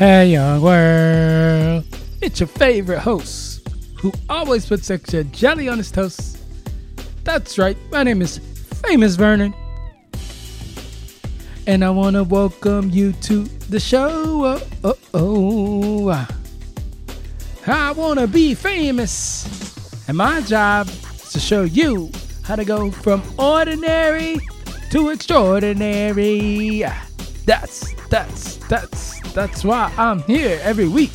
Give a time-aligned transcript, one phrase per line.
[0.00, 1.84] Hey, young world.
[2.22, 6.38] It's your favorite host who always puts extra jelly on his toast.
[7.22, 8.38] That's right, my name is
[8.86, 9.54] Famous Vernon.
[11.66, 14.58] And I want to welcome you to the show.
[14.82, 16.28] Oh, oh, oh.
[17.66, 20.08] I want to be famous.
[20.08, 22.10] And my job is to show you
[22.42, 24.38] how to go from ordinary
[24.92, 26.84] to extraordinary.
[27.44, 31.12] That's, that's, that's, that's why I'm here every week.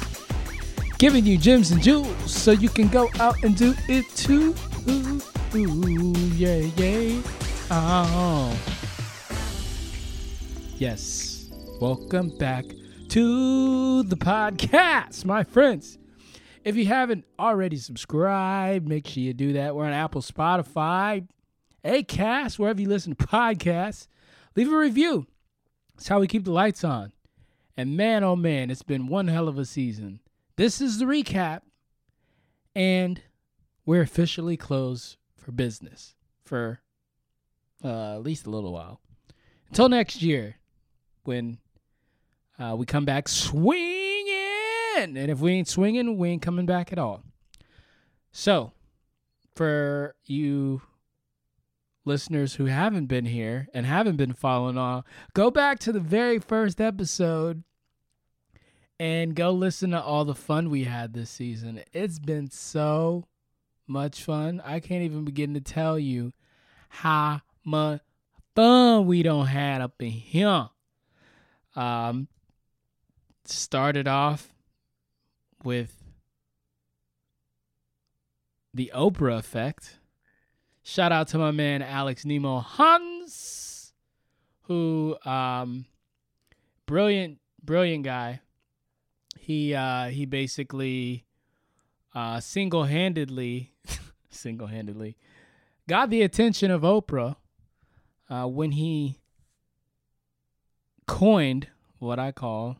[0.97, 4.55] Giving you gems and jewels so you can go out and do it too.
[4.89, 5.21] Ooh,
[5.55, 7.21] ooh, yeah, yeah.
[7.69, 8.57] Oh.
[10.77, 11.49] Yes.
[11.81, 12.65] Welcome back
[13.09, 15.97] to the podcast, my friends.
[16.63, 19.75] If you haven't already subscribed, make sure you do that.
[19.75, 21.27] We're on Apple, Spotify,
[21.83, 24.07] Acast, wherever you listen to podcasts.
[24.55, 25.27] Leave a review.
[25.95, 27.11] It's how we keep the lights on.
[27.77, 30.21] And man, oh man, it's been one hell of a season.
[30.55, 31.61] This is the recap.
[32.73, 33.21] And
[33.85, 36.81] we're officially closed for business for
[37.83, 38.99] uh, at least a little while.
[39.69, 40.55] Until next year,
[41.23, 41.57] when
[42.59, 44.05] uh, we come back swinging.
[44.97, 47.23] And if we ain't swinging, we ain't coming back at all.
[48.31, 48.71] So,
[49.55, 50.81] for you
[52.05, 55.03] listeners who haven't been here and haven't been following on,
[55.33, 57.63] go back to the very first episode
[58.99, 61.81] and go listen to all the fun we had this season.
[61.91, 63.25] It's been so
[63.87, 64.61] much fun.
[64.63, 66.31] I can't even begin to tell you
[66.89, 68.01] how much
[68.55, 70.69] fun we don't had up in here.
[71.75, 72.29] Um,
[73.43, 74.53] started off
[75.63, 76.03] with
[78.73, 79.97] the Oprah effect.
[80.87, 83.91] Shout out to my man Alex Nemo Hans,
[84.61, 85.87] who um,
[86.85, 88.41] brilliant, brilliant guy.
[89.35, 91.25] He uh, he basically
[92.13, 93.73] uh, single-handedly,
[94.29, 95.17] single-handedly,
[95.89, 97.37] got the attention of Oprah
[98.29, 99.17] uh, when he
[101.07, 101.67] coined
[101.97, 102.77] what I call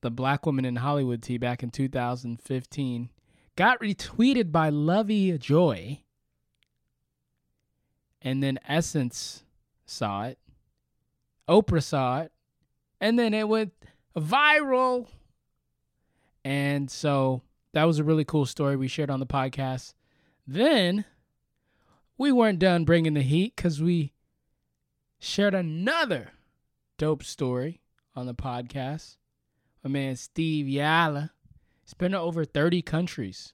[0.00, 3.10] the Black Woman in Hollywood tea back in 2015.
[3.56, 6.01] Got retweeted by Lovey Joy.
[8.22, 9.44] And then Essence
[9.84, 10.38] saw it.
[11.48, 12.32] Oprah saw it.
[13.00, 13.72] And then it went
[14.16, 15.08] viral.
[16.44, 19.94] And so that was a really cool story we shared on the podcast.
[20.46, 21.04] Then
[22.16, 24.12] we weren't done bringing the heat because we
[25.18, 26.30] shared another
[26.98, 27.80] dope story
[28.14, 29.16] on the podcast.
[29.82, 31.30] My man Steve Yala.
[31.82, 33.52] He's been to over 30 countries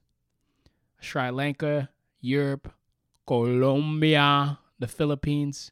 [0.99, 1.89] Sri Lanka,
[2.21, 2.71] Europe,
[3.29, 5.71] Colombia, the Philippines.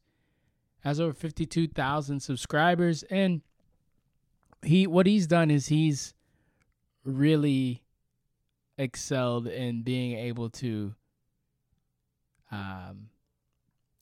[0.82, 3.02] Has over 52,000 subscribers.
[3.10, 3.42] And
[4.62, 6.14] he what he's done is he's
[7.04, 7.82] really
[8.78, 10.94] excelled in being able to
[12.52, 13.10] um,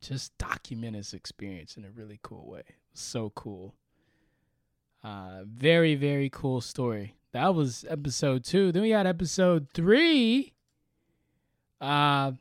[0.01, 2.63] just document his experience in a really cool way.
[2.93, 3.73] So cool.
[5.01, 7.15] Uh, very, very cool story.
[7.31, 8.73] That was episode two.
[8.73, 10.51] Then we had episode three.
[11.79, 12.33] Uh,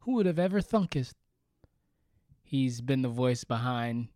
[0.00, 1.14] Who would have ever thunk it?
[2.42, 4.08] He's been the voice behind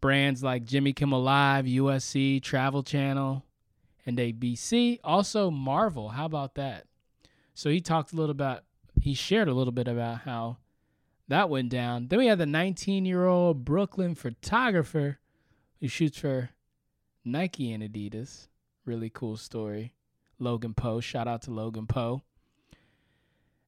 [0.00, 3.44] brands like Jimmy Kimmel Live, USC, Travel Channel,
[4.04, 4.98] and ABC.
[5.02, 6.10] Also, Marvel.
[6.10, 6.84] How about that?
[7.54, 8.64] So he talked a little about,
[9.00, 10.58] he shared a little bit about how
[11.32, 12.08] that went down.
[12.08, 15.18] Then we had the 19 year old Brooklyn photographer
[15.80, 16.50] who shoots for
[17.24, 18.48] Nike and Adidas.
[18.84, 19.94] Really cool story.
[20.38, 21.00] Logan Poe.
[21.00, 22.22] Shout out to Logan Poe.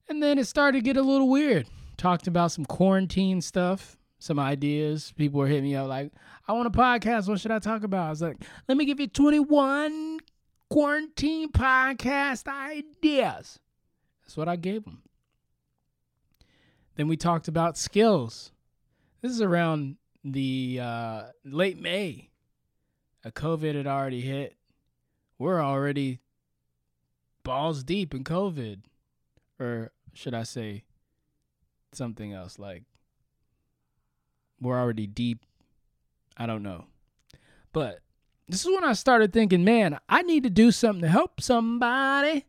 [0.07, 1.67] And then it started to get a little weird.
[1.97, 5.11] Talked about some quarantine stuff, some ideas.
[5.15, 6.11] People were hitting me up like,
[6.47, 7.27] I want a podcast.
[7.27, 8.07] What should I talk about?
[8.07, 8.37] I was like,
[8.67, 10.19] let me give you 21
[10.69, 13.59] quarantine podcast ideas.
[14.23, 15.01] That's what I gave them.
[16.95, 18.51] Then we talked about skills.
[19.21, 22.29] This is around the uh, late May.
[23.23, 24.55] A COVID had already hit.
[25.37, 26.19] We're already
[27.43, 28.81] balls deep in COVID.
[29.59, 30.83] Or should I say
[31.93, 32.83] something else like
[34.59, 35.45] we're already deep.
[36.37, 36.85] I don't know.
[37.73, 37.99] But
[38.47, 42.45] this is when I started thinking, man, I need to do something to help somebody.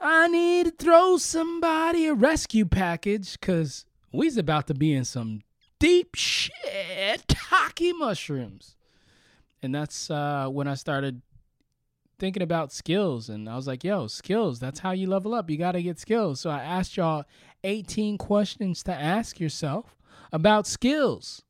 [0.00, 5.42] I need to throw somebody a rescue package because we's about to be in some
[5.78, 8.76] deep shit, hockey mushrooms.
[9.62, 11.20] And that's uh, when I started
[12.18, 15.50] thinking about skills and I was like, yo, skills, that's how you level up.
[15.50, 16.40] You got to get skills.
[16.40, 17.24] So I asked y'all
[17.64, 19.96] 18 questions to ask yourself
[20.32, 21.42] about skills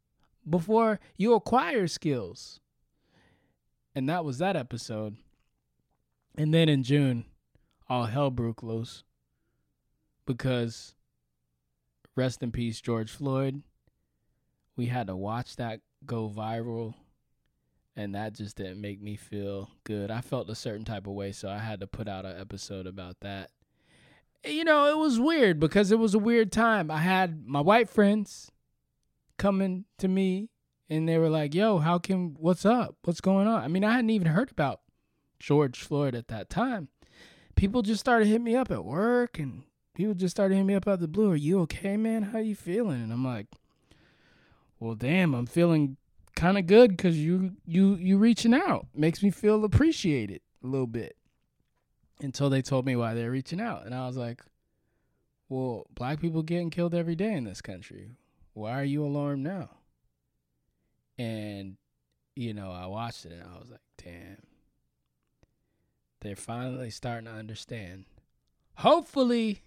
[0.48, 2.60] before you acquire skills.
[3.94, 5.16] And that was that episode.
[6.36, 7.26] And then in June,
[7.90, 9.02] all hell broke loose
[10.24, 10.94] because
[12.14, 13.62] rest in peace, George Floyd.
[14.76, 16.94] We had to watch that go viral
[17.96, 20.10] and that just didn't make me feel good.
[20.10, 22.86] I felt a certain type of way, so I had to put out an episode
[22.86, 23.50] about that.
[24.46, 26.90] You know, it was weird because it was a weird time.
[26.90, 28.50] I had my white friends
[29.36, 30.48] coming to me
[30.88, 32.96] and they were like, "Yo, how can what's up?
[33.02, 34.80] What's going on?" I mean, I hadn't even heard about
[35.38, 36.88] George Floyd at that time.
[37.56, 39.64] People just started hitting me up at work and
[39.94, 41.30] people just started hitting me up out of the blue.
[41.30, 42.22] Are you okay, man?
[42.22, 43.02] How you feeling?
[43.02, 43.46] And I'm like,
[44.78, 45.96] well, damn, I'm feeling
[46.34, 50.86] kind of good because you you you reaching out makes me feel appreciated a little
[50.86, 51.16] bit.
[52.22, 54.42] Until they told me why they're reaching out, and I was like,
[55.48, 58.10] well, black people getting killed every day in this country.
[58.52, 59.70] Why are you alarmed now?
[61.18, 61.76] And
[62.36, 64.38] you know, I watched it and I was like, damn.
[66.20, 68.04] They're finally starting to understand.
[68.76, 69.62] Hopefully,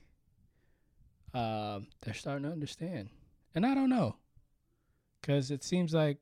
[1.33, 3.09] uh, they're starting to understand.
[3.55, 4.15] And I don't know.
[5.19, 6.17] Because it seems like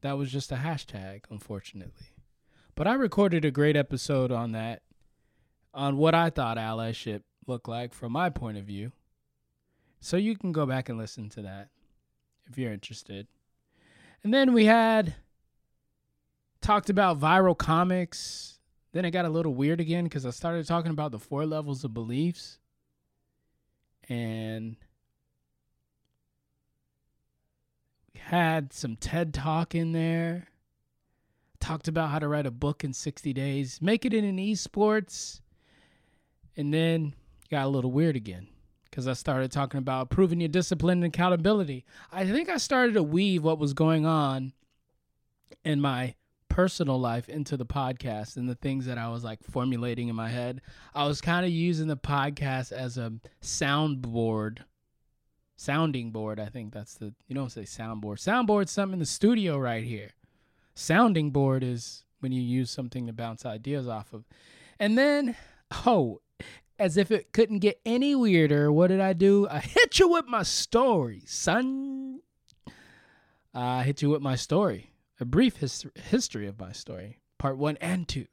[0.00, 2.14] that was just a hashtag, unfortunately.
[2.74, 4.82] But I recorded a great episode on that,
[5.74, 8.92] on what I thought allyship looked like from my point of view.
[10.00, 11.68] So you can go back and listen to that
[12.48, 13.26] if you're interested.
[14.22, 15.16] And then we had
[16.60, 18.58] talked about viral comics.
[18.92, 21.84] Then it got a little weird again because I started talking about the four levels
[21.84, 22.58] of beliefs.
[24.08, 24.76] And
[28.28, 30.48] had some TED Talk in there.
[31.60, 35.40] Talked about how to write a book in 60 days, make it in an esports.
[36.56, 37.14] And then
[37.50, 38.48] got a little weird again
[38.84, 41.84] because I started talking about proving your discipline and accountability.
[42.12, 44.52] I think I started to weave what was going on
[45.64, 46.14] in my
[46.48, 50.28] personal life into the podcast and the things that I was like formulating in my
[50.28, 50.60] head.
[50.94, 53.12] I was kind of using the podcast as a
[53.42, 54.58] soundboard
[55.56, 56.40] sounding board.
[56.40, 58.18] I think that's the you don't say soundboard.
[58.18, 60.10] Soundboard's something in the studio right here.
[60.74, 64.24] Sounding board is when you use something to bounce ideas off of.
[64.78, 65.36] And then,
[65.86, 66.20] oh,
[66.78, 69.48] as if it couldn't get any weirder, what did I do?
[69.48, 72.20] I hit you with my story, son.
[73.52, 77.76] I hit you with my story, a brief his- history of my story, part one
[77.80, 78.26] and two.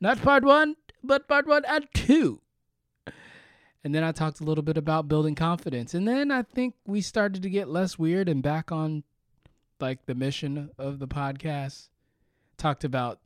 [0.00, 2.40] Not part one, but part one and two.
[3.82, 5.92] And then I talked a little bit about building confidence.
[5.92, 9.04] And then I think we started to get less weird and back on
[9.78, 11.88] like the mission of the podcast.
[12.56, 13.20] Talked about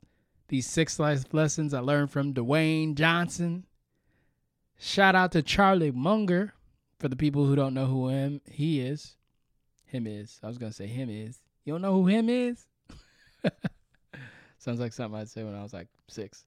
[0.49, 3.67] these six life lessons I learned from Dwayne Johnson.
[4.79, 6.55] Shout out to Charlie Munger
[6.99, 9.17] for the people who don't know who him he is.
[9.85, 10.41] Him is.
[10.43, 11.39] I was gonna say him is.
[11.65, 12.68] You don't know who him is?
[14.59, 16.45] Sounds like something I'd say when I was like six.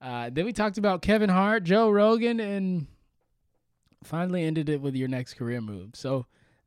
[0.00, 2.86] Uh, then we talked about Kevin Hart, Joe Rogan, and
[4.04, 5.90] finally ended it with your next career move.
[5.94, 6.26] So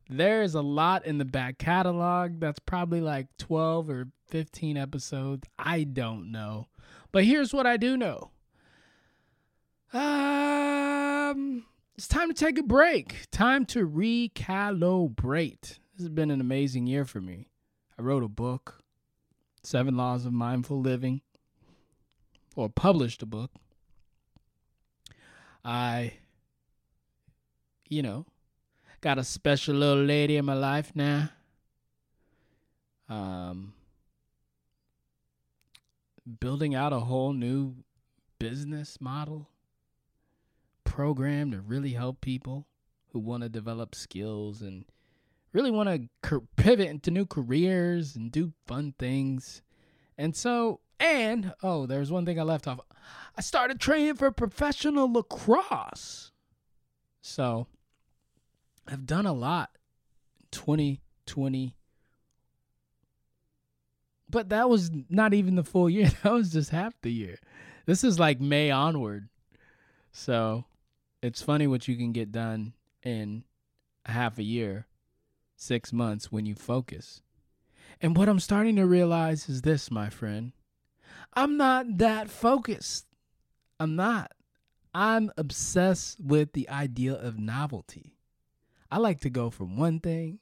[0.09, 2.39] there's a lot in the back catalog.
[2.39, 5.47] That's probably like 12 or 15 episodes.
[5.57, 6.67] I don't know.
[7.11, 8.31] But here's what I do know.
[9.93, 11.65] Um,
[11.97, 13.27] it's time to take a break.
[13.31, 15.61] Time to recalibrate.
[15.61, 17.47] This has been an amazing year for me.
[17.97, 18.80] I wrote a book,
[19.63, 21.21] Seven Laws of Mindful Living
[22.55, 23.51] or published a book.
[25.63, 26.13] I,
[27.87, 28.25] you know,
[29.01, 31.29] got a special little lady in my life now.
[33.07, 33.73] Um,
[36.39, 37.75] building out a whole new
[38.39, 39.49] business model
[40.83, 42.65] program to really help people
[43.09, 44.85] who want to develop skills and
[45.53, 49.61] really want to pivot into new careers and do fun things.
[50.17, 52.79] And so and oh, there's one thing I left off.
[53.35, 56.31] I started training for professional lacrosse.
[57.21, 57.67] So
[58.87, 59.71] I've done a lot
[60.51, 61.75] 2020.
[64.29, 66.09] But that was not even the full year.
[66.23, 67.37] That was just half the year.
[67.85, 69.27] This is like May onward.
[70.11, 70.65] So
[71.21, 73.43] it's funny what you can get done in
[74.05, 74.87] half a year,
[75.61, 77.21] six months when you focus.
[78.01, 80.53] And what I'm starting to realize is this, my friend.
[81.33, 83.05] I'm not that focused.
[83.79, 84.31] I'm not.
[84.93, 88.17] I'm obsessed with the idea of novelty.
[88.89, 90.39] I like to go from one thing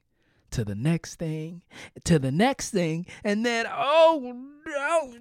[0.51, 1.61] to the next thing
[2.05, 4.33] to the next thing and then oh
[4.65, 5.13] no,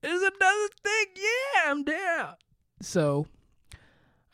[0.00, 1.06] there's another thing.
[1.16, 2.34] Yeah, I'm down.
[2.80, 3.26] So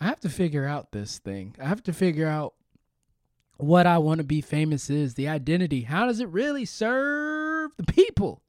[0.01, 1.57] I have to figure out this thing.
[1.59, 2.53] I have to figure out
[3.59, 5.83] what I want to be famous is, the identity.
[5.83, 8.43] How does it really serve the people?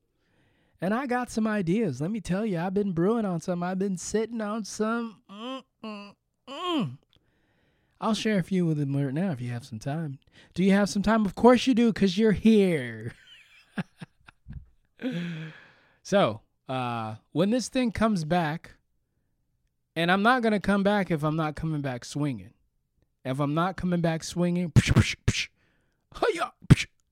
[0.82, 2.00] And I got some ideas.
[2.00, 3.62] Let me tell you, I've been brewing on some.
[3.64, 5.18] I've been sitting on some.
[5.30, 6.16] Mm, mm,
[6.48, 6.98] mm.
[8.00, 10.20] I'll share a few with them right now if you have some time.
[10.54, 11.26] Do you have some time?
[11.26, 13.14] Of course you do, because you're here.
[16.02, 18.76] so, uh, when this thing comes back,
[19.98, 22.54] and I'm not going to come back if I'm not coming back swinging.
[23.30, 24.72] If I'm not coming back swinging,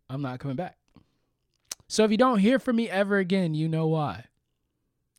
[0.09, 0.77] I'm not coming back.
[1.87, 4.25] So if you don't hear from me ever again, you know why.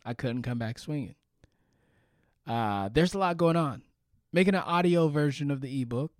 [0.04, 1.14] I couldn't come back swinging.
[2.46, 3.82] Uh, there's a lot going on.
[4.32, 6.12] Making an audio version of the ebook,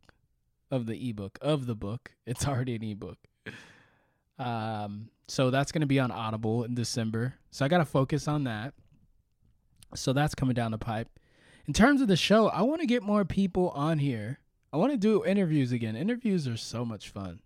[0.71, 2.13] of the ebook, of the book.
[2.27, 3.19] It's already an ebook.
[4.39, 7.35] Um, so that's going to be on Audible in December.
[7.51, 8.75] So I got to focus on that.
[9.95, 11.09] So that's coming down the pipe.
[11.67, 14.39] In terms of the show, I want to get more people on here.
[14.73, 15.97] I want to do interviews again.
[15.97, 17.41] Interviews are so much fun.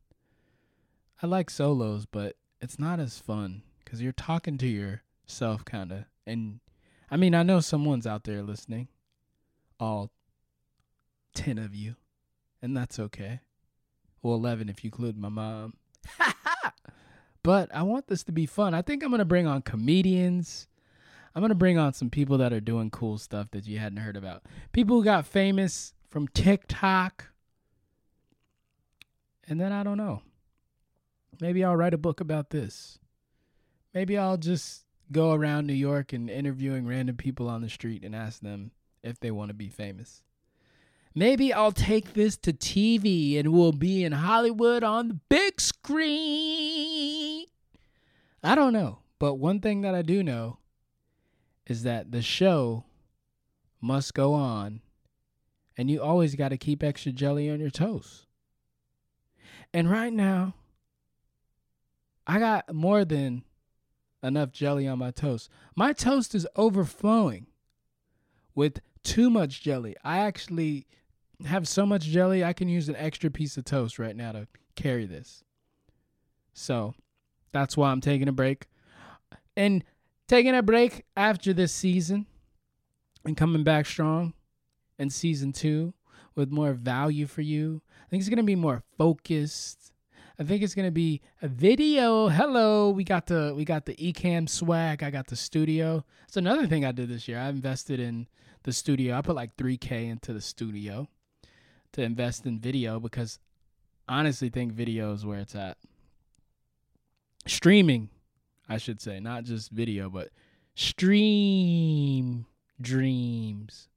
[1.23, 6.05] I like solos, but it's not as fun because you're talking to yourself, kind of.
[6.26, 6.59] And
[7.11, 8.88] I mean, I know someone's out there listening,
[9.79, 10.11] all
[11.35, 11.95] 10 of you,
[12.61, 13.41] and that's okay.
[14.21, 15.75] Well, 11 if you include my mom.
[17.45, 18.75] but I want this to be fun.
[18.75, 20.67] I think I'm going to bring on comedians.
[21.35, 23.99] I'm going to bring on some people that are doing cool stuff that you hadn't
[23.99, 24.43] heard about.
[24.73, 27.31] People who got famous from TikTok.
[29.49, 30.21] And then I don't know.
[31.40, 32.99] Maybe I'll write a book about this.
[33.95, 38.14] Maybe I'll just go around New York and interviewing random people on the street and
[38.14, 40.23] ask them if they want to be famous.
[41.14, 47.47] Maybe I'll take this to TV and we'll be in Hollywood on the big screen.
[48.45, 48.99] I don't know.
[49.19, 50.59] But one thing that I do know
[51.66, 52.85] is that the show
[53.81, 54.83] must go on
[55.76, 58.26] and you always got to keep extra jelly on your toast.
[59.73, 60.55] And right now,
[62.26, 63.45] I got more than
[64.23, 65.49] enough jelly on my toast.
[65.75, 67.47] My toast is overflowing
[68.55, 69.97] with too much jelly.
[70.05, 70.87] I actually
[71.47, 74.47] have so much jelly, I can use an extra piece of toast right now to
[74.76, 75.43] carry this.
[76.52, 76.95] So
[77.50, 78.67] that's why I'm taking a break.
[79.57, 79.85] And
[80.29, 82.26] taking a break after this season
[83.25, 84.35] and coming back strong
[84.99, 85.95] in season two
[86.35, 87.83] with more value for you.
[88.07, 89.93] I think it's going to be more focused.
[90.39, 92.29] I think it's gonna be a video.
[92.29, 95.03] Hello, we got the we got the Ecamm swag.
[95.03, 96.05] I got the studio.
[96.27, 97.39] It's another thing I did this year.
[97.39, 98.27] I invested in
[98.63, 99.17] the studio.
[99.17, 101.07] I put like 3K into the studio
[101.93, 103.39] to invest in video because
[104.09, 105.77] honestly think video is where it's at.
[107.47, 108.09] Streaming,
[108.69, 110.31] I should say, not just video, but
[110.75, 112.47] stream
[112.81, 113.89] dreams.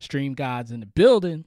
[0.00, 1.44] Stream gods in the building.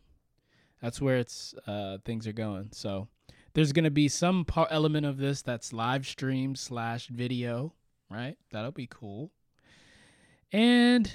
[0.82, 2.70] That's where it's uh things are going.
[2.72, 3.08] So
[3.54, 7.74] there's going to be some part, element of this that's live stream slash video,
[8.10, 8.38] right?
[8.52, 9.32] That'll be cool.
[10.52, 11.12] And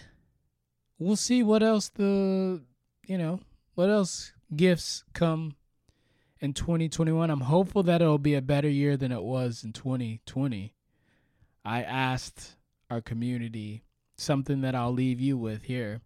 [0.98, 2.62] we'll see what else the,
[3.06, 3.40] you know,
[3.74, 5.56] what else gifts come
[6.40, 7.30] in 2021.
[7.30, 10.74] I'm hopeful that it'll be a better year than it was in 2020.
[11.64, 12.56] I asked
[12.90, 13.82] our community
[14.16, 16.00] something that I'll leave you with here.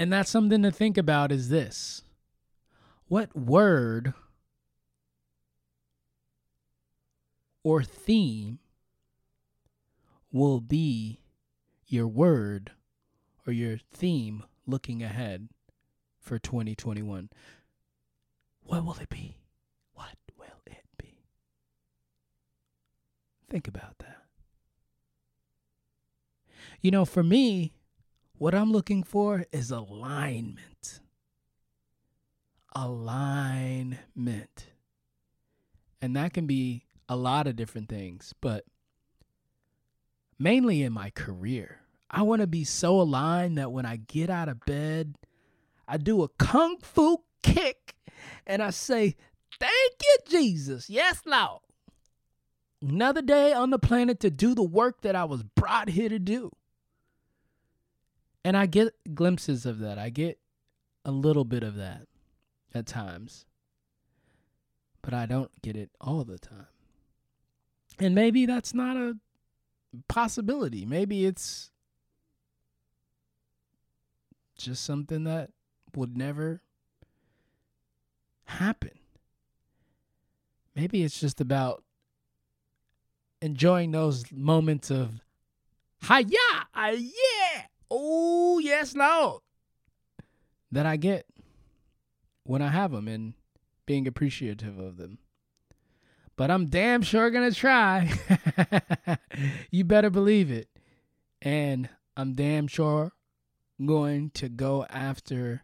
[0.00, 2.00] And that's something to think about is this.
[3.08, 4.14] What word
[7.62, 8.60] or theme
[10.32, 11.20] will be
[11.86, 12.72] your word
[13.46, 15.50] or your theme looking ahead
[16.18, 17.28] for 2021.
[18.62, 19.36] What will it be?
[19.92, 21.18] What will it be?
[23.50, 24.22] Think about that.
[26.80, 27.74] You know, for me,
[28.40, 31.00] what I'm looking for is alignment.
[32.74, 34.64] Alignment.
[36.00, 38.64] And that can be a lot of different things, but
[40.38, 41.80] mainly in my career.
[42.10, 45.16] I want to be so aligned that when I get out of bed,
[45.86, 47.94] I do a kung fu kick
[48.46, 49.16] and I say,
[49.60, 50.88] Thank you, Jesus.
[50.88, 51.60] Yes, Lord.
[52.80, 56.18] Another day on the planet to do the work that I was brought here to
[56.18, 56.52] do.
[58.44, 59.98] And I get glimpses of that.
[59.98, 60.38] I get
[61.04, 62.06] a little bit of that
[62.74, 63.44] at times.
[65.02, 66.66] But I don't get it all the time.
[67.98, 69.16] And maybe that's not a
[70.08, 70.86] possibility.
[70.86, 71.70] Maybe it's
[74.56, 75.50] just something that
[75.94, 76.62] would never
[78.44, 78.90] happen.
[80.74, 81.82] Maybe it's just about
[83.42, 85.22] enjoying those moments of
[86.02, 87.39] hi yeah, yeah,
[87.90, 89.42] oh yes, Lord,
[90.70, 91.26] that I get
[92.44, 93.34] when I have them and
[93.86, 95.18] being appreciative of them.
[96.36, 98.10] But I'm damn sure gonna try.
[99.70, 100.68] you better believe it.
[101.42, 103.12] And I'm damn sure
[103.84, 105.62] going to go after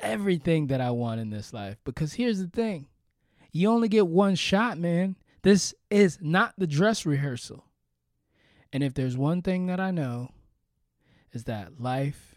[0.00, 1.76] everything that I want in this life.
[1.84, 2.86] Because here's the thing
[3.52, 5.16] you only get one shot, man.
[5.42, 7.64] This is not the dress rehearsal.
[8.72, 10.30] And if there's one thing that I know,
[11.32, 12.36] is that life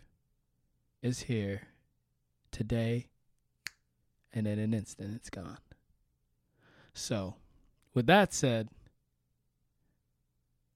[1.02, 1.62] is here
[2.52, 3.08] today
[4.34, 5.58] and in an instant it's gone.
[6.94, 7.36] So,
[7.94, 8.70] with that said,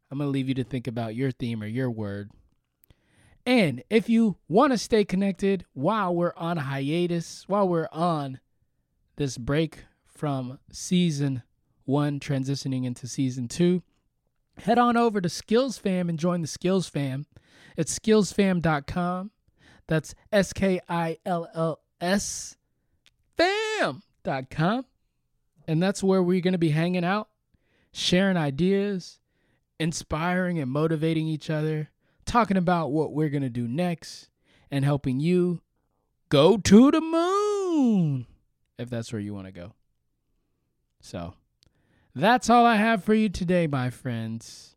[0.10, 2.31] I'm going to leave you to think about your theme or your word.
[3.45, 8.39] And if you want to stay connected while we're on hiatus, while we're on
[9.17, 11.43] this break from season
[11.86, 13.84] one, transitioning into season two,
[14.57, 17.25] head on over to Skills Fam and join the Skills Fam.
[17.77, 19.32] It's skillsfam.com.
[19.88, 22.58] That's S K I L L S
[23.38, 24.86] fam.com.
[25.67, 27.29] And that's where we're going to be hanging out,
[27.91, 29.20] sharing ideas,
[29.79, 31.89] inspiring and motivating each other,
[32.25, 34.29] talking about what we're going to do next,
[34.70, 35.62] and helping you
[36.29, 38.27] go to the moon
[38.77, 39.74] if that's where you want to go.
[41.01, 41.34] So,
[42.13, 44.75] that's all I have for you today, my friends.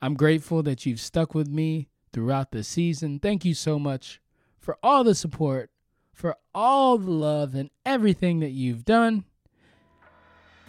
[0.00, 3.18] I'm grateful that you've stuck with me throughout the season.
[3.18, 4.20] Thank you so much
[4.58, 5.70] for all the support,
[6.12, 9.24] for all the love, and everything that you've done.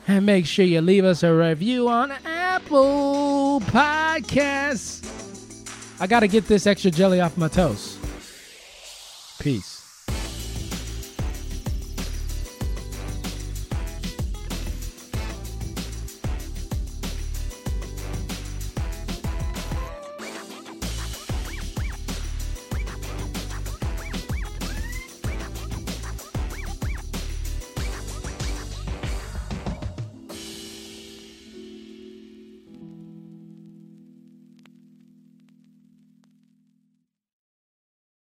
[0.07, 5.09] And make sure you leave us a review on Apple Podcasts.
[6.00, 8.00] I got to get this extra jelly off my toast.
[9.39, 9.72] Peace.